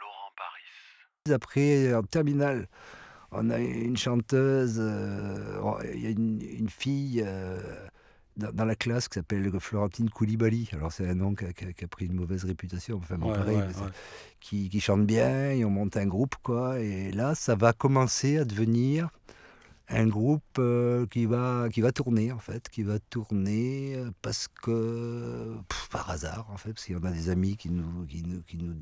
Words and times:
Laurent 0.00 0.32
Paris. 0.36 1.34
Après, 1.34 1.94
en 1.94 2.02
terminale, 2.02 2.68
on 3.30 3.50
a 3.50 3.58
une 3.58 3.96
chanteuse, 3.96 4.76
euh, 4.78 5.60
il 5.94 6.00
y 6.00 6.06
a 6.06 6.10
une, 6.10 6.68
fille 6.68 7.22
euh, 7.24 7.58
dans, 8.36 8.64
la 8.64 8.74
classe 8.74 9.08
qui 9.08 9.14
s'appelle 9.14 9.50
Florentine 9.58 10.10
Koulibaly. 10.10 10.68
Alors 10.72 10.92
c'est 10.92 11.08
un 11.08 11.14
nom 11.14 11.34
qui 11.34 11.44
a, 11.44 11.88
pris 11.88 12.06
une 12.06 12.14
mauvaise 12.14 12.44
réputation, 12.44 12.98
enfin 12.98 13.16
bon, 13.16 13.32
pareil, 13.32 13.58
Qui, 14.40 14.68
qui, 14.68 14.80
chante 14.80 15.06
bien, 15.06 15.50
et 15.50 15.64
on 15.64 15.70
monte 15.70 15.96
un 15.96 16.06
groupe, 16.06 16.34
quoi. 16.42 16.80
Et 16.80 17.10
là, 17.12 17.34
ça 17.34 17.54
va 17.54 17.72
commencer 17.72 18.38
à 18.38 18.44
devenir 18.44 19.08
un 19.88 20.06
groupe 20.06 20.42
euh, 20.58 21.06
qui, 21.06 21.26
va, 21.26 21.68
qui 21.70 21.80
va 21.80 21.92
tourner 21.92 22.32
en 22.32 22.38
fait, 22.38 22.68
qui 22.68 22.82
va 22.82 22.98
tourner 22.98 23.94
euh, 23.96 24.10
parce 24.22 24.48
que 24.48 25.56
par 25.90 26.10
hasard 26.10 26.48
en 26.50 26.56
fait, 26.56 26.72
parce 26.72 26.84
qu'il 26.84 26.94
y 26.94 26.98
en 26.98 27.04
a 27.04 27.10
des 27.10 27.28
amis 27.28 27.56
qui 27.56 27.68
qui 27.68 28.22
nous, 28.22 28.42
qui 28.42 28.56
nous 28.56 28.74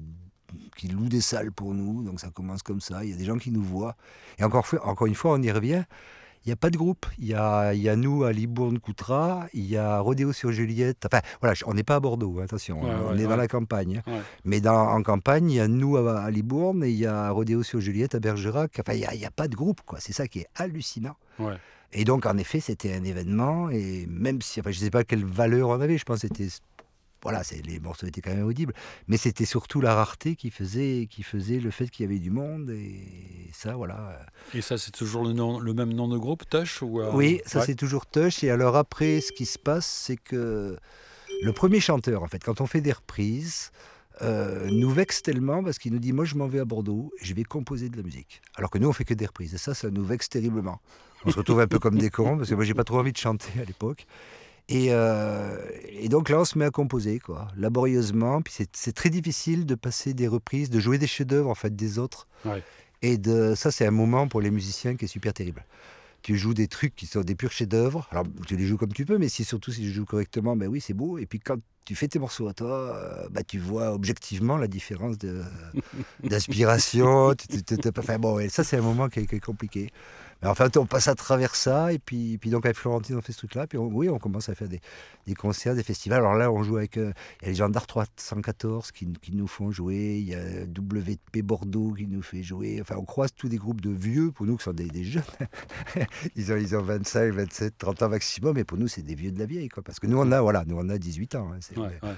qui 0.76 0.88
louent 0.88 1.08
des 1.08 1.20
salles 1.20 1.52
pour 1.52 1.74
nous, 1.74 2.02
donc 2.02 2.20
ça 2.20 2.30
commence 2.30 2.62
comme 2.62 2.80
ça. 2.80 3.04
Il 3.04 3.10
y 3.10 3.12
a 3.12 3.16
des 3.16 3.24
gens 3.24 3.38
qui 3.38 3.50
nous 3.50 3.62
voient. 3.62 3.96
Et 4.38 4.44
encore, 4.44 4.66
encore 4.82 5.06
une 5.06 5.14
fois, 5.14 5.34
on 5.34 5.42
y 5.42 5.50
revient. 5.50 5.84
Il 6.44 6.48
n'y 6.48 6.52
a 6.52 6.56
pas 6.56 6.70
de 6.70 6.78
groupe. 6.78 7.06
Il 7.18 7.26
y 7.26 7.34
a, 7.34 7.74
il 7.74 7.82
y 7.82 7.88
a 7.88 7.96
nous 7.96 8.24
à 8.24 8.32
Libourne-Coutras, 8.32 9.46
il 9.52 9.66
y 9.66 9.76
a 9.76 10.00
Rodéo 10.00 10.32
sur 10.32 10.52
Juliette. 10.52 11.06
Enfin, 11.06 11.20
voilà, 11.40 11.54
on 11.66 11.74
n'est 11.74 11.82
pas 11.82 11.96
à 11.96 12.00
Bordeaux, 12.00 12.38
hein, 12.40 12.44
attention, 12.44 12.80
on 12.80 13.16
est 13.16 13.26
dans 13.26 13.36
la 13.36 13.48
campagne. 13.48 14.02
Hein. 14.06 14.20
Mais 14.44 14.60
dans, 14.60 14.88
en 14.88 15.02
campagne, 15.02 15.50
il 15.50 15.56
y 15.56 15.60
a 15.60 15.68
nous 15.68 15.96
à, 15.96 16.30
Libourne 16.30 16.82
et 16.84 16.90
il 16.90 16.96
y 16.96 17.06
a 17.06 17.30
Rodéo 17.30 17.62
sur 17.62 17.80
Juliette 17.80 18.14
à 18.14 18.20
Bergerac. 18.20 18.78
Enfin, 18.80 18.94
il 18.94 19.00
n'y 19.18 19.24
a, 19.24 19.28
a, 19.28 19.30
pas 19.30 19.48
de 19.48 19.56
groupe, 19.56 19.82
quoi. 19.84 20.00
C'est 20.00 20.12
ça 20.12 20.28
qui 20.28 20.40
est 20.40 20.48
hallucinant. 20.54 21.16
Et 21.92 22.04
donc, 22.04 22.24
en 22.24 22.38
effet, 22.38 22.60
c'était 22.60 22.94
un 22.94 23.04
événement. 23.04 23.68
Et 23.70 24.06
même 24.08 24.40
si, 24.40 24.60
enfin, 24.60 24.70
je 24.70 24.78
ne 24.78 24.84
sais 24.84 24.90
pas 24.90 25.04
quelle 25.04 25.24
valeur 25.24 25.68
on 25.68 25.80
avait, 25.80 25.98
je 25.98 26.04
pense 26.04 26.22
que 26.22 26.28
c'était 26.28 26.48
voilà, 27.22 27.42
les 27.64 27.80
morceaux 27.80 28.06
étaient 28.06 28.20
quand 28.20 28.34
même 28.34 28.46
audibles, 28.46 28.74
mais 29.08 29.16
c'était 29.16 29.44
surtout 29.44 29.80
la 29.80 29.94
rareté 29.94 30.36
qui 30.36 30.50
faisait, 30.50 31.06
qui 31.10 31.22
faisait 31.22 31.60
le 31.60 31.70
fait 31.70 31.88
qu'il 31.88 32.04
y 32.06 32.08
avait 32.08 32.18
du 32.18 32.30
monde 32.30 32.70
et 32.70 33.50
ça, 33.52 33.74
voilà. 33.74 34.18
Et 34.54 34.62
ça, 34.62 34.78
c'est 34.78 34.90
toujours 34.90 35.24
le, 35.24 35.32
nom, 35.32 35.58
le 35.58 35.74
même 35.74 35.92
nom 35.92 36.08
de 36.08 36.16
groupe, 36.16 36.48
Tush 36.48 36.82
ou 36.82 37.00
euh, 37.00 37.10
Oui, 37.12 37.40
ça 37.44 37.62
c'est 37.62 37.74
toujours 37.74 38.06
Tush. 38.06 38.42
Et 38.44 38.50
alors 38.50 38.76
après, 38.76 39.20
ce 39.20 39.32
qui 39.32 39.46
se 39.46 39.58
passe, 39.58 39.86
c'est 39.86 40.16
que 40.16 40.76
le 41.42 41.52
premier 41.52 41.80
chanteur, 41.80 42.22
en 42.22 42.28
fait, 42.28 42.42
quand 42.42 42.60
on 42.60 42.66
fait 42.66 42.80
des 42.80 42.92
reprises, 42.92 43.70
euh, 44.22 44.68
nous 44.70 44.90
vexe 44.90 45.22
tellement 45.22 45.64
parce 45.64 45.78
qu'il 45.78 45.92
nous 45.92 45.98
dit 45.98 46.12
moi 46.12 46.26
je 46.26 46.34
m'en 46.34 46.46
vais 46.46 46.58
à 46.58 46.66
Bordeaux 46.66 47.10
je 47.22 47.32
vais 47.32 47.44
composer 47.44 47.88
de 47.88 47.96
la 47.96 48.02
musique. 48.02 48.42
Alors 48.54 48.68
que 48.68 48.76
nous 48.76 48.88
on 48.88 48.92
fait 48.92 49.04
que 49.04 49.14
des 49.14 49.24
reprises 49.24 49.54
et 49.54 49.58
ça 49.58 49.72
ça 49.72 49.90
nous 49.90 50.04
vexe 50.04 50.28
terriblement. 50.28 50.80
On 51.24 51.30
se 51.30 51.38
retrouve 51.38 51.60
un 51.60 51.66
peu 51.66 51.78
comme 51.78 51.98
des 51.98 52.10
corons 52.10 52.36
parce 52.36 52.50
que 52.50 52.54
moi 52.54 52.64
j'ai 52.64 52.74
pas 52.74 52.84
trop 52.84 52.98
envie 52.98 53.12
de 53.12 53.16
chanter 53.16 53.48
à 53.60 53.64
l'époque. 53.64 54.06
Euh, 54.70 55.56
et, 55.88 56.08
donc 56.08 56.28
là, 56.28 56.40
on 56.40 56.44
se 56.44 56.58
met 56.58 56.64
à 56.64 56.70
composer, 56.70 57.18
quoi, 57.18 57.48
laborieusement. 57.56 58.40
Puis 58.42 58.54
c'est 58.72 58.92
très 58.92 59.10
difficile 59.10 59.66
de 59.66 59.74
passer 59.74 60.14
des 60.14 60.28
reprises, 60.28 60.70
de 60.70 60.80
jouer 60.80 60.98
des 60.98 61.06
chefs-d'œuvre 61.06 61.50
en 61.50 61.54
fait 61.54 61.74
des 61.74 61.98
autres. 61.98 62.28
Et 63.02 63.18
de 63.18 63.54
ça, 63.56 63.70
c'est 63.70 63.86
un 63.86 63.90
moment 63.90 64.28
pour 64.28 64.40
les 64.40 64.50
musiciens 64.50 64.96
qui 64.96 65.06
est 65.06 65.08
super 65.08 65.32
terrible. 65.32 65.64
Tu 66.22 66.36
joues 66.36 66.52
des 66.52 66.68
trucs 66.68 66.94
qui 66.94 67.06
sont 67.06 67.22
des 67.22 67.34
purs 67.34 67.50
chefs-d'œuvre. 67.50 68.06
Alors, 68.10 68.24
tu 68.46 68.56
les 68.56 68.66
joues 68.66 68.76
comme 68.76 68.92
tu 68.92 69.06
peux, 69.06 69.16
mais 69.16 69.28
si 69.28 69.42
surtout 69.42 69.72
si 69.72 69.80
tu 69.80 69.90
joues 69.90 70.04
correctement, 70.04 70.54
ben 70.54 70.68
oui, 70.68 70.80
c'est 70.80 70.92
beau. 70.92 71.16
Et 71.16 71.24
puis 71.24 71.40
quand 71.40 71.56
tu 71.86 71.94
fais 71.94 72.08
tes 72.08 72.18
morceaux 72.18 72.46
à 72.46 72.52
toi, 72.52 72.94
euh, 72.94 73.28
bah, 73.30 73.42
tu 73.42 73.58
vois 73.58 73.92
objectivement 73.92 74.58
la 74.58 74.68
différence 74.68 75.16
d'inspiration. 76.22 77.34
enfin 77.98 78.18
bon, 78.18 78.38
et 78.38 78.50
ça, 78.50 78.64
c'est 78.64 78.76
un 78.76 78.82
moment 78.82 79.08
qui 79.08 79.20
est 79.20 79.40
compliqué. 79.40 79.90
Mais 80.42 80.48
en 80.48 80.54
fait, 80.54 80.76
on 80.78 80.86
passe 80.86 81.08
à 81.08 81.14
travers 81.14 81.54
ça, 81.54 81.92
et 81.92 81.98
puis, 81.98 82.38
puis 82.38 82.50
donc 82.50 82.64
avec 82.64 82.76
Florentine, 82.76 83.16
on 83.16 83.20
fait 83.20 83.32
ce 83.32 83.38
truc-là, 83.38 83.66
puis 83.66 83.78
oui, 83.78 84.08
on 84.08 84.18
commence 84.18 84.48
à 84.48 84.54
faire 84.54 84.68
des, 84.68 84.80
des, 85.26 85.34
concerts, 85.34 85.74
des 85.74 85.82
festivals. 85.82 86.20
Alors 86.20 86.34
là, 86.34 86.50
on 86.50 86.62
joue 86.62 86.78
avec 86.78 86.96
euh, 86.96 87.12
il 87.40 87.44
y 87.44 87.48
a 87.48 87.50
les 87.50 87.56
gendarmes 87.56 87.86
314 87.86 88.90
qui, 88.92 89.12
qui, 89.20 89.36
nous 89.36 89.46
font 89.46 89.70
jouer, 89.70 90.16
il 90.18 90.28
y 90.28 90.34
a 90.34 90.62
WP 90.64 91.42
Bordeaux 91.42 91.92
qui 91.92 92.06
nous 92.06 92.22
fait 92.22 92.42
jouer. 92.42 92.78
Enfin, 92.80 92.96
on 92.98 93.04
croise 93.04 93.34
tous 93.34 93.48
des 93.48 93.58
groupes 93.58 93.82
de 93.82 93.90
vieux, 93.90 94.30
pour 94.30 94.46
nous 94.46 94.56
qui 94.56 94.64
sont 94.64 94.72
des, 94.72 94.88
des 94.88 95.04
jeunes. 95.04 95.22
ils, 96.36 96.52
ont, 96.52 96.56
ils 96.56 96.74
ont 96.74 96.82
25, 96.82 97.34
27, 97.34 97.76
30 97.76 98.02
ans 98.02 98.08
maximum, 98.08 98.56
et 98.56 98.64
pour 98.64 98.78
nous, 98.78 98.88
c'est 98.88 99.02
des 99.02 99.14
vieux 99.14 99.32
de 99.32 99.38
la 99.38 99.46
vieille, 99.46 99.68
quoi. 99.68 99.82
Parce 99.82 100.00
que 100.00 100.06
nous, 100.06 100.18
on 100.18 100.32
a, 100.32 100.40
voilà, 100.40 100.64
nous, 100.66 100.76
on 100.78 100.88
a 100.88 100.96
18 100.96 101.34
ans. 101.34 101.50
Hein, 101.52 102.14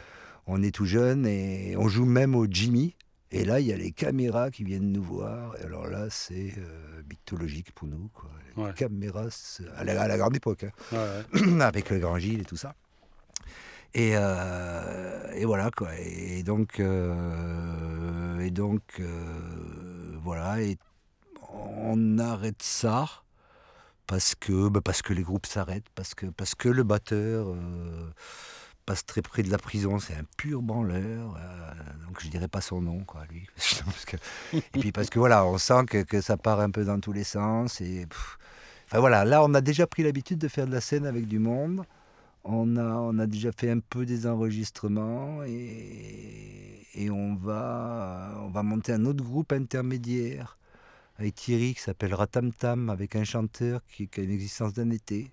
on 0.46 0.62
est 0.62 0.74
tout 0.74 0.86
jeune, 0.86 1.26
et 1.26 1.74
on 1.76 1.88
joue 1.88 2.04
même 2.04 2.36
au 2.36 2.46
Jimmy. 2.48 2.94
Et 3.34 3.46
là, 3.46 3.60
il 3.60 3.66
y 3.66 3.72
a 3.72 3.76
les 3.76 3.92
caméras 3.92 4.50
qui 4.50 4.62
viennent 4.62 4.92
nous 4.92 5.02
voir. 5.02 5.56
Et 5.58 5.64
alors 5.64 5.86
là, 5.86 6.08
c'est 6.10 6.52
euh, 6.58 7.02
mythologique 7.08 7.72
pour 7.72 7.88
nous. 7.88 8.10
Quoi. 8.12 8.30
Les 8.68 8.74
caméras, 8.74 9.28
à 9.76 9.84
la, 9.84 10.18
grande 10.18 10.36
époque, 10.36 10.66
hein. 10.92 11.60
avec 11.60 11.88
le 11.88 11.98
grand 11.98 12.18
Gilles 12.18 12.42
et 12.42 12.44
tout 12.44 12.58
ça. 12.58 12.74
Et, 13.94 14.12
euh, 14.14 15.32
et 15.34 15.46
voilà 15.46 15.70
quoi. 15.70 15.88
Et 15.98 16.42
donc, 16.42 16.78
euh, 16.78 18.38
et 18.40 18.50
donc 18.50 19.00
voilà. 20.22 20.60
Et 20.60 20.76
on 21.54 22.18
arrête 22.18 22.62
ça 22.62 23.06
parce 24.06 24.34
que, 24.34 24.68
bah, 24.68 24.80
parce 24.84 25.00
que 25.00 25.14
les 25.14 25.22
groupes 25.22 25.46
s'arrêtent, 25.46 25.88
parce 25.94 26.14
que, 26.14 26.26
parce 26.26 26.54
que 26.54 26.68
le 26.68 26.82
batteur 26.82 27.54
passe 28.84 29.06
très 29.06 29.22
près 29.22 29.42
de 29.42 29.50
la 29.50 29.58
prison, 29.58 29.98
c'est 29.98 30.14
un 30.14 30.24
pur 30.36 30.62
branleur, 30.62 31.36
euh, 31.36 32.06
donc 32.06 32.20
je 32.20 32.28
dirais 32.28 32.48
pas 32.48 32.60
son 32.60 32.80
nom, 32.80 33.04
quoi, 33.04 33.24
lui. 33.30 33.46
et 34.52 34.80
puis 34.80 34.92
parce 34.92 35.10
que 35.10 35.18
voilà, 35.18 35.46
on 35.46 35.58
sent 35.58 35.84
que, 35.88 36.02
que, 36.02 36.20
ça 36.20 36.36
part 36.36 36.60
un 36.60 36.70
peu 36.70 36.84
dans 36.84 37.00
tous 37.00 37.12
les 37.12 37.24
sens. 37.24 37.80
Et, 37.80 38.06
enfin 38.86 39.00
voilà, 39.00 39.24
là 39.24 39.42
on 39.44 39.54
a 39.54 39.60
déjà 39.60 39.86
pris 39.86 40.02
l'habitude 40.02 40.38
de 40.38 40.48
faire 40.48 40.66
de 40.66 40.72
la 40.72 40.80
scène 40.80 41.06
avec 41.06 41.26
du 41.26 41.38
monde. 41.38 41.84
On 42.44 42.76
a, 42.76 42.82
on 42.82 43.18
a 43.18 43.26
déjà 43.26 43.52
fait 43.52 43.70
un 43.70 43.78
peu 43.78 44.04
des 44.04 44.26
enregistrements 44.26 45.44
et, 45.44 46.88
et 46.94 47.08
on, 47.10 47.36
va, 47.36 48.34
on 48.40 48.48
va 48.48 48.62
monter 48.64 48.92
un 48.92 49.04
autre 49.06 49.22
groupe 49.24 49.52
intermédiaire 49.52 50.58
avec 51.18 51.36
Thierry 51.36 51.74
qui 51.74 51.80
s'appelle 51.80 52.14
Ratam 52.14 52.52
Tam, 52.52 52.90
avec 52.90 53.14
un 53.14 53.22
chanteur 53.22 53.80
qui, 53.86 54.08
a 54.16 54.20
une 54.20 54.32
existence 54.32 54.72
d'un 54.72 54.90
été. 54.90 55.30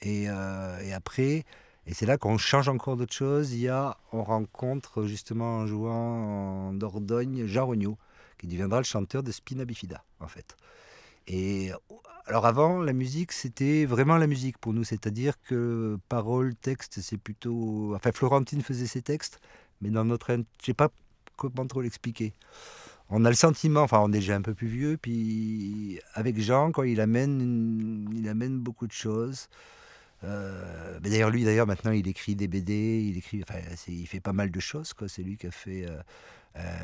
Et, 0.00 0.24
euh, 0.28 0.80
et 0.80 0.92
après, 0.92 1.44
et 1.86 1.94
c'est 1.94 2.06
là 2.06 2.16
qu'on 2.16 2.38
change 2.38 2.68
encore 2.68 2.96
d'autres 2.96 3.12
choses. 3.12 3.52
Il 3.52 3.60
y 3.60 3.68
a, 3.68 3.96
on 4.12 4.22
rencontre 4.22 5.04
justement 5.04 5.58
en 5.58 5.66
jouant 5.66 6.68
en 6.68 6.72
Dordogne 6.72 7.46
Jean 7.46 7.66
Rognaud, 7.66 7.98
qui 8.38 8.46
deviendra 8.46 8.78
le 8.78 8.84
chanteur 8.84 9.22
de 9.22 9.32
Spina 9.32 9.64
Bifida, 9.64 10.04
en 10.20 10.28
fait. 10.28 10.56
Et 11.26 11.72
alors 12.26 12.46
avant, 12.46 12.80
la 12.80 12.92
musique, 12.92 13.32
c'était 13.32 13.84
vraiment 13.84 14.16
la 14.16 14.26
musique 14.26 14.58
pour 14.58 14.72
nous, 14.72 14.84
c'est-à-dire 14.84 15.34
que 15.42 15.98
parole, 16.08 16.54
texte, 16.54 17.00
c'est 17.00 17.18
plutôt. 17.18 17.94
Enfin, 17.96 18.12
Florentine 18.12 18.62
faisait 18.62 18.86
ses 18.86 19.02
textes, 19.02 19.40
mais 19.80 19.90
dans 19.90 20.04
notre. 20.04 20.34
Je 20.34 20.66
sais 20.66 20.74
pas 20.74 20.90
comment 21.36 21.66
trop 21.66 21.80
l'expliquer. 21.80 22.32
On 23.10 23.24
a 23.24 23.28
le 23.28 23.36
sentiment, 23.36 23.82
enfin, 23.82 23.98
on 24.00 24.08
est 24.08 24.18
déjà 24.18 24.36
un 24.36 24.42
peu 24.42 24.54
plus 24.54 24.68
vieux, 24.68 24.96
puis 24.96 26.00
avec 26.14 26.40
Jean, 26.40 26.72
quand 26.72 26.84
il 26.84 27.00
amène, 27.00 28.08
il 28.16 28.28
amène 28.28 28.58
beaucoup 28.58 28.86
de 28.86 28.92
choses. 28.92 29.48
Euh, 30.24 31.00
d'ailleurs, 31.00 31.30
lui, 31.30 31.44
d'ailleurs, 31.44 31.66
maintenant, 31.66 31.90
il 31.92 32.06
écrit 32.08 32.36
des 32.36 32.48
BD, 32.48 33.02
il 33.08 33.18
écrit, 33.18 33.42
enfin, 33.42 33.60
il 33.88 34.06
fait 34.06 34.20
pas 34.20 34.32
mal 34.32 34.50
de 34.50 34.60
choses. 34.60 34.92
Quoi. 34.92 35.08
C'est 35.08 35.22
lui 35.22 35.36
qui 35.36 35.46
a 35.46 35.50
fait. 35.50 35.86
Euh, 35.86 36.00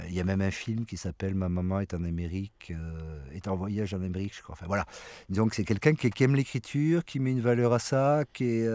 il 0.09 0.15
y 0.15 0.21
a 0.21 0.25
même 0.25 0.41
un 0.41 0.51
film 0.51 0.87
qui 0.87 0.97
s'appelle 0.97 1.34
Ma 1.34 1.49
maman 1.49 1.81
est 1.81 1.95
en 1.95 2.05
Amérique, 2.05 2.73
est 3.33 3.49
en 3.49 3.56
voyage 3.56 3.95
en 3.95 4.03
Amérique, 4.03 4.34
je 4.37 4.43
crois. 4.43 4.55
Enfin 4.55 4.67
voilà. 4.67 4.87
Donc 5.29 5.55
c'est 5.55 5.65
quelqu'un 5.65 5.95
qui, 5.95 6.23
aime 6.23 6.34
l'écriture, 6.34 7.05
qui 7.05 7.21
met 7.21 7.33
une 7.33 7.41
valeur 7.41 7.73
à 7.73 7.79
ça, 7.79 8.25
qui 8.33 8.45
est 8.45 8.69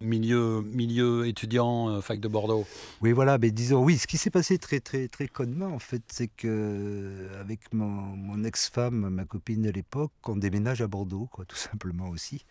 milieu 0.00 0.62
milieu 0.62 1.26
étudiant 1.26 2.00
fac 2.02 2.20
de 2.20 2.28
Bordeaux. 2.28 2.66
Oui 3.00 3.12
voilà, 3.12 3.38
mais 3.38 3.50
disons 3.50 3.82
oui. 3.82 3.98
Ce 3.98 4.06
qui 4.06 4.18
s'est 4.18 4.30
passé 4.30 4.58
très 4.58 4.80
très 4.80 5.08
très 5.08 5.28
connement 5.28 5.68
en 5.68 5.78
fait, 5.78 6.02
c'est 6.12 6.28
que 6.28 7.28
avec 7.40 7.72
mon, 7.72 7.86
mon 7.86 8.44
ex-femme, 8.44 9.08
ma 9.08 9.24
copine 9.24 9.62
de 9.62 9.70
l'époque, 9.70 10.12
on 10.24 10.36
déménage 10.36 10.82
à 10.82 10.86
Bordeaux, 10.86 11.28
quoi, 11.30 11.44
tout 11.44 11.56
simplement 11.56 12.08
aussi 12.08 12.44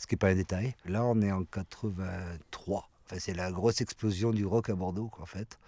ce 0.00 0.06
qui 0.06 0.14
n'est 0.14 0.18
pas 0.18 0.28
un 0.28 0.34
détail. 0.34 0.74
Là, 0.86 1.04
on 1.04 1.20
est 1.20 1.30
en 1.30 1.44
83. 1.44 2.88
Enfin, 3.06 3.16
c'est 3.18 3.34
la 3.34 3.52
grosse 3.52 3.80
explosion 3.82 4.30
du 4.30 4.46
rock 4.46 4.70
à 4.70 4.74
Bordeaux, 4.74 5.08
quoi, 5.08 5.24
en 5.24 5.26
fait. 5.26 5.58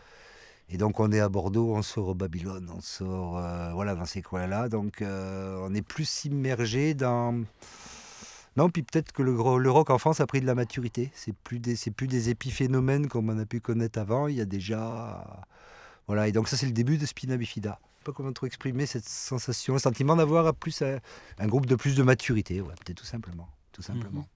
Et 0.69 0.78
donc, 0.78 1.00
on 1.00 1.12
est 1.12 1.21
à 1.21 1.28
Bordeaux, 1.28 1.75
on 1.75 1.82
sort 1.82 2.09
au 2.09 2.14
Babylone, 2.14 2.70
on 2.75 2.81
sort 2.81 3.38
euh, 3.38 3.73
voilà, 3.73 3.94
dans 3.94 4.06
ces 4.06 4.23
coins-là. 4.23 4.69
Donc, 4.69 5.03
euh, 5.03 5.59
on 5.62 5.75
est 5.75 5.82
plus 5.82 6.25
immergé 6.25 6.94
dans. 6.94 7.44
Non, 8.56 8.69
puis 8.69 8.82
peut-être 8.82 9.12
que 9.12 9.23
le, 9.23 9.32
rock 9.32 9.91
en 9.91 9.99
France 9.99 10.20
a 10.20 10.26
pris 10.26 10.41
de 10.41 10.47
la 10.47 10.55
maturité. 10.55 11.11
C'est 11.14 11.35
plus 11.35 11.59
des, 11.59 11.76
plus 11.91 12.06
des 12.06 12.31
épiphénomènes 12.31 13.09
comme 13.09 13.31
on 13.31 13.38
a 13.38 13.47
pu 13.47 13.61
connaître 13.61 13.99
avant. 13.99 14.29
Il 14.29 14.37
y 14.37 14.41
a 14.41 14.47
déjà. 14.47 15.47
Voilà, 16.06 16.29
et 16.29 16.32
donc 16.32 16.49
ça, 16.49 16.56
c'est 16.56 16.67
le 16.67 16.73
début 16.73 16.99
de 16.99 17.06
Spina 17.06 17.37
Bifida. 17.37 17.79
Je 17.82 17.99
sais 17.99 18.05
pas 18.05 18.12
comment 18.12 18.32
trop 18.32 18.47
exprimer 18.47 18.87
cette 18.87 19.08
sensation, 19.08 19.75
le 19.75 19.79
sentiment 19.79 20.17
d'avoir 20.17 20.53
plus 20.55 20.82
un, 20.82 21.47
groupe 21.47 21.67
de 21.67 21.76
plus 21.76 21.94
de 21.94 22.03
maturité, 22.03 22.61
ouais, 22.61 22.75
peut-être 22.85 22.99
tout 22.99 23.05
simplement 23.05 23.49
tout 23.73 23.82
simplement. 23.82 24.20
Mhm. 24.20 24.26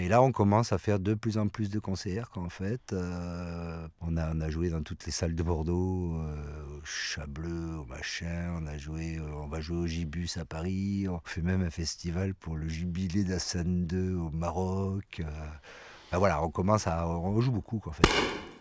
Et 0.00 0.08
là, 0.08 0.22
on 0.22 0.32
commence 0.32 0.72
à 0.72 0.78
faire 0.78 1.00
de 1.00 1.14
plus 1.14 1.36
en 1.36 1.48
plus 1.48 1.68
de 1.68 1.78
concerts. 1.78 2.30
En 2.36 2.48
fait, 2.48 2.92
euh, 2.92 3.86
on, 4.00 4.16
a, 4.16 4.48
joué 4.48 4.70
dans 4.70 4.82
toutes 4.82 5.04
les 5.04 5.12
salles 5.12 5.34
de 5.34 5.42
Bordeaux, 5.42 6.14
euh, 6.16 6.78
au 6.78 6.84
Chableux, 6.84 7.78
au 7.78 7.84
machin. 7.84 8.54
On 8.56 8.66
a 8.66 8.78
joué, 8.78 9.18
euh, 9.18 9.42
on 9.42 9.46
va 9.48 9.60
jouer 9.60 9.78
au 9.78 9.86
Gibus 9.86 10.36
à 10.36 10.44
Paris. 10.44 11.06
On 11.08 11.20
fait 11.24 11.42
même 11.42 11.62
un 11.62 11.70
festival 11.70 12.34
pour 12.34 12.56
le 12.56 12.68
jubilé 12.68 13.24
d'Hassan 13.24 13.86
II 13.90 14.14
au 14.14 14.30
Maroc. 14.30 15.22
voilà, 16.12 16.42
on 16.42 16.50
commence 16.50 16.86
à, 16.86 17.08
on 17.08 17.40
joue 17.40 17.52
beaucoup, 17.52 17.80
fait. 17.92 18.53